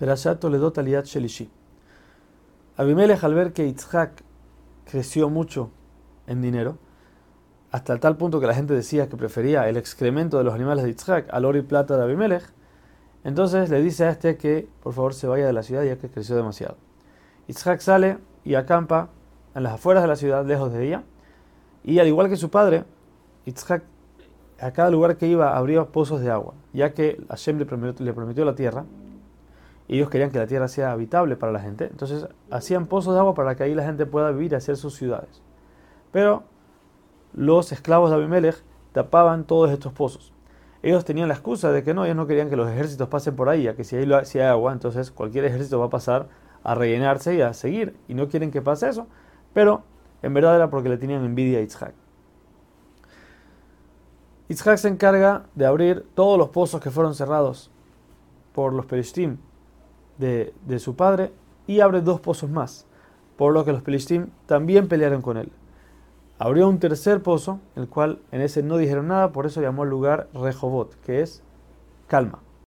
[0.00, 1.46] Perashat Toledot Aliyat Shelishi.
[2.78, 4.22] Abimelech al ver que Yitzhak
[4.90, 5.70] creció mucho
[6.26, 6.78] en dinero,
[7.70, 10.92] hasta tal punto que la gente decía que prefería el excremento de los animales de
[10.92, 12.44] Yitzhak al oro y plata de Abimelech,
[13.24, 16.08] entonces le dice a este que por favor se vaya de la ciudad ya que
[16.08, 16.78] creció demasiado.
[17.48, 19.10] Yitzhak sale y acampa
[19.54, 21.02] en las afueras de la ciudad, lejos de ella,
[21.84, 22.84] y al igual que su padre,
[23.44, 23.82] Yitzhak
[24.60, 28.14] a cada lugar que iba abría pozos de agua, ya que Hashem le prometió, le
[28.14, 28.86] prometió la tierra,
[29.96, 33.34] ellos querían que la tierra sea habitable para la gente, entonces hacían pozos de agua
[33.34, 35.42] para que ahí la gente pueda vivir y hacer sus ciudades.
[36.12, 36.44] Pero
[37.32, 40.32] los esclavos de Abimelech tapaban todos estos pozos.
[40.84, 43.48] Ellos tenían la excusa de que no, ellos no querían que los ejércitos pasen por
[43.48, 46.28] ahí, ya que si hay, si hay agua, entonces cualquier ejército va a pasar
[46.62, 49.08] a rellenarse y a seguir, y no quieren que pase eso,
[49.52, 49.82] pero
[50.22, 51.94] en verdad era porque le tenían envidia a Yitzhak.
[54.48, 57.72] Yitzhak se encarga de abrir todos los pozos que fueron cerrados
[58.52, 59.38] por los Pelishtim
[60.20, 61.32] de, su padre
[61.66, 62.86] y abre dos pozos más,
[63.36, 65.50] por lo que los Pelishtim también pelearon con él.
[66.38, 69.90] Abrió un tercer pozo, el cual en ese no dijeron nada, por eso llamó el
[69.90, 71.42] lugar Rehobot, que es
[72.06, 72.40] calma.